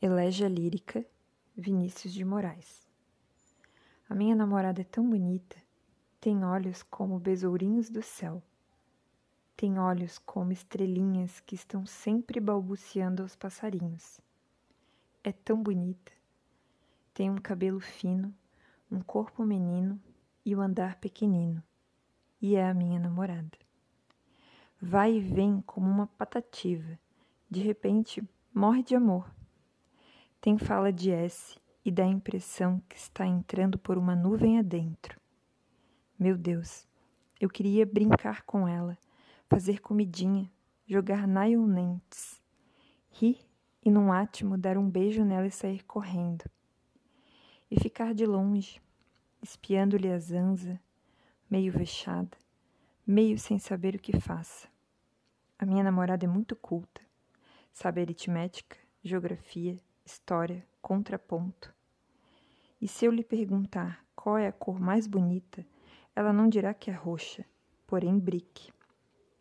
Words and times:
Elegia 0.00 0.46
lírica, 0.46 1.04
Vinícius 1.56 2.14
de 2.14 2.24
Moraes. 2.24 2.86
A 4.08 4.14
minha 4.14 4.36
namorada 4.36 4.80
é 4.80 4.84
tão 4.84 5.10
bonita, 5.10 5.56
tem 6.20 6.44
olhos 6.44 6.84
como 6.84 7.18
besourinhos 7.18 7.90
do 7.90 8.00
céu. 8.00 8.40
Tem 9.56 9.76
olhos 9.76 10.16
como 10.16 10.52
estrelinhas 10.52 11.40
que 11.40 11.56
estão 11.56 11.84
sempre 11.84 12.38
balbuciando 12.38 13.24
aos 13.24 13.34
passarinhos. 13.34 14.20
É 15.24 15.32
tão 15.32 15.60
bonita. 15.60 16.12
Tem 17.12 17.28
um 17.28 17.38
cabelo 17.38 17.80
fino, 17.80 18.32
um 18.88 19.00
corpo 19.00 19.44
menino 19.44 20.00
e 20.44 20.54
o 20.54 20.60
um 20.60 20.62
andar 20.62 20.94
pequenino. 21.00 21.60
E 22.40 22.54
é 22.54 22.64
a 22.64 22.72
minha 22.72 23.00
namorada. 23.00 23.58
Vai 24.80 25.14
e 25.14 25.20
vem 25.20 25.60
como 25.62 25.90
uma 25.90 26.06
patativa. 26.06 26.96
De 27.50 27.60
repente, 27.60 28.22
morre 28.54 28.84
de 28.84 28.94
amor 28.94 29.36
tem 30.48 30.56
fala 30.56 30.90
de 30.90 31.10
S 31.10 31.60
e 31.84 31.90
dá 31.90 32.04
a 32.04 32.08
impressão 32.08 32.80
que 32.88 32.96
está 32.96 33.26
entrando 33.26 33.78
por 33.78 33.98
uma 33.98 34.16
nuvem 34.16 34.58
adentro. 34.58 35.20
Meu 36.18 36.38
Deus, 36.38 36.88
eu 37.38 37.50
queria 37.50 37.84
brincar 37.84 38.40
com 38.44 38.66
ela, 38.66 38.96
fazer 39.46 39.82
comidinha, 39.82 40.50
jogar 40.86 41.28
naionentes, 41.28 42.42
rir 43.10 43.46
e 43.84 43.90
num 43.90 44.10
átimo 44.10 44.56
dar 44.56 44.78
um 44.78 44.88
beijo 44.88 45.22
nela 45.22 45.46
e 45.46 45.50
sair 45.50 45.84
correndo. 45.84 46.46
E 47.70 47.78
ficar 47.78 48.14
de 48.14 48.24
longe, 48.24 48.80
espiando-lhe 49.42 50.10
a 50.10 50.18
zanza, 50.18 50.80
meio 51.50 51.70
vexada, 51.70 52.38
meio 53.06 53.38
sem 53.38 53.58
saber 53.58 53.96
o 53.96 54.00
que 54.00 54.18
faça. 54.18 54.66
A 55.58 55.66
minha 55.66 55.84
namorada 55.84 56.24
é 56.24 56.26
muito 56.26 56.56
culta, 56.56 57.02
sabe 57.70 58.00
aritmética, 58.00 58.78
geografia, 59.04 59.78
história, 60.08 60.66
contraponto. 60.80 61.72
E 62.80 62.88
se 62.88 63.04
eu 63.04 63.12
lhe 63.12 63.22
perguntar 63.22 64.02
qual 64.16 64.38
é 64.38 64.48
a 64.48 64.52
cor 64.52 64.80
mais 64.80 65.06
bonita, 65.06 65.66
ela 66.16 66.32
não 66.32 66.48
dirá 66.48 66.72
que 66.72 66.90
é 66.90 66.94
roxa, 66.94 67.44
porém 67.86 68.18
brique. 68.18 68.72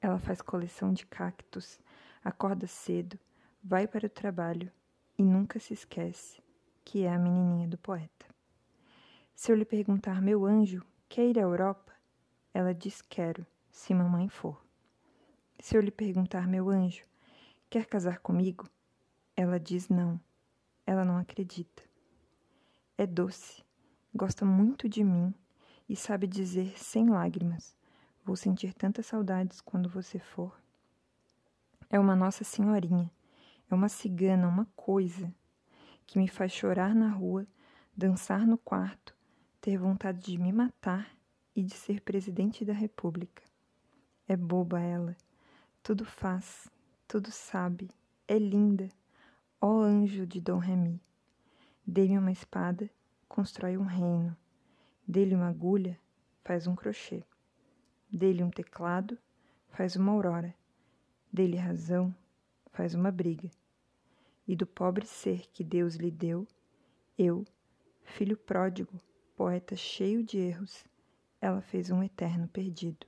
Ela 0.00 0.18
faz 0.18 0.42
coleção 0.42 0.92
de 0.92 1.06
cactos, 1.06 1.78
acorda 2.24 2.66
cedo, 2.66 3.18
vai 3.62 3.86
para 3.86 4.06
o 4.06 4.10
trabalho 4.10 4.70
e 5.16 5.22
nunca 5.22 5.60
se 5.60 5.74
esquece 5.74 6.42
que 6.84 7.04
é 7.04 7.12
a 7.12 7.18
menininha 7.18 7.68
do 7.68 7.78
poeta. 7.78 8.26
Se 9.34 9.52
eu 9.52 9.56
lhe 9.56 9.64
perguntar, 9.64 10.20
meu 10.20 10.44
anjo, 10.44 10.84
quer 11.08 11.26
ir 11.26 11.38
à 11.38 11.42
Europa? 11.42 11.92
Ela 12.52 12.74
diz 12.74 13.00
quero, 13.00 13.46
se 13.70 13.94
mamãe 13.94 14.28
for. 14.28 14.60
Se 15.60 15.76
eu 15.76 15.80
lhe 15.80 15.90
perguntar, 15.90 16.48
meu 16.48 16.68
anjo, 16.68 17.04
quer 17.70 17.86
casar 17.86 18.18
comigo? 18.18 18.68
Ela 19.36 19.60
diz 19.60 19.88
não, 19.88 20.20
ela 20.88 21.04
não 21.04 21.18
acredita. 21.18 21.82
É 22.96 23.06
doce, 23.06 23.62
gosta 24.14 24.46
muito 24.46 24.88
de 24.88 25.04
mim 25.04 25.34
e 25.86 25.94
sabe 25.94 26.26
dizer 26.26 26.78
sem 26.78 27.10
lágrimas: 27.10 27.76
Vou 28.24 28.34
sentir 28.34 28.72
tantas 28.72 29.04
saudades 29.04 29.60
quando 29.60 29.86
você 29.86 30.18
for. 30.18 30.58
É 31.90 32.00
uma 32.00 32.16
Nossa 32.16 32.42
Senhorinha, 32.42 33.10
é 33.70 33.74
uma 33.74 33.90
cigana, 33.90 34.48
uma 34.48 34.66
coisa 34.74 35.30
que 36.06 36.18
me 36.18 36.26
faz 36.26 36.52
chorar 36.52 36.94
na 36.94 37.10
rua, 37.10 37.46
dançar 37.94 38.46
no 38.46 38.56
quarto, 38.56 39.14
ter 39.60 39.76
vontade 39.76 40.20
de 40.20 40.38
me 40.38 40.52
matar 40.54 41.14
e 41.54 41.62
de 41.62 41.74
ser 41.74 42.00
presidente 42.00 42.64
da 42.64 42.72
República. 42.72 43.42
É 44.26 44.34
boba 44.34 44.80
ela, 44.80 45.14
tudo 45.82 46.06
faz, 46.06 46.66
tudo 47.06 47.30
sabe, 47.30 47.90
é 48.26 48.38
linda 48.38 48.88
Ó 49.60 49.82
anjo 49.82 50.24
de 50.24 50.40
Dom 50.40 50.58
Remy, 50.58 51.02
dê-me 51.84 52.16
uma 52.16 52.30
espada, 52.30 52.88
constrói 53.28 53.76
um 53.76 53.82
reino. 53.82 54.36
Dê-lhe 55.04 55.34
uma 55.34 55.48
agulha, 55.48 55.98
faz 56.44 56.68
um 56.68 56.76
crochê. 56.76 57.24
Dê-lhe 58.08 58.44
um 58.44 58.50
teclado, 58.50 59.18
faz 59.70 59.96
uma 59.96 60.12
aurora. 60.12 60.54
Dê-lhe 61.32 61.56
razão, 61.56 62.14
faz 62.70 62.94
uma 62.94 63.10
briga. 63.10 63.50
E 64.46 64.54
do 64.54 64.64
pobre 64.64 65.04
ser 65.04 65.48
que 65.52 65.64
Deus 65.64 65.96
lhe 65.96 66.12
deu, 66.12 66.46
eu, 67.18 67.44
filho 68.04 68.36
pródigo, 68.36 69.00
poeta 69.34 69.74
cheio 69.74 70.22
de 70.22 70.38
erros, 70.38 70.84
ela 71.40 71.60
fez 71.60 71.90
um 71.90 72.00
eterno 72.00 72.46
perdido. 72.46 73.07